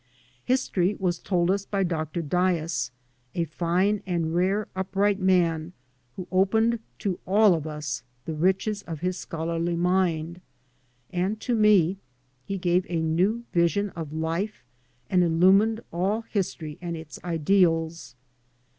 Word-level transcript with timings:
History 0.45 0.95
was 0.95 1.19
told 1.19 1.51
us 1.51 1.67
by 1.67 1.83
Dr. 1.83 2.23
Dyess, 2.23 2.89
a 3.35 3.43
fine 3.45 4.01
and 4.07 4.33
rarely 4.33 4.67
upright 4.75 5.19
man 5.19 5.73
who 6.15 6.27
opened 6.31 6.79
to 6.97 7.19
all 7.27 7.53
of 7.53 7.67
us 7.67 8.01
the 8.25 8.33
riches 8.33 8.81
of 8.81 9.01
his 9.01 9.19
scholarly 9.19 9.75
mind; 9.75 10.41
and 11.11 11.39
to 11.41 11.53
me 11.53 11.99
he 12.43 12.57
gave 12.57 12.83
a 12.89 12.99
new 12.99 13.43
vision 13.53 13.91
of 13.91 14.11
life 14.11 14.63
and 15.07 15.23
illumined 15.23 15.81
all 15.93 16.21
history 16.23 16.79
and 16.81 16.97
its 16.97 17.19
ideals. 17.23 18.15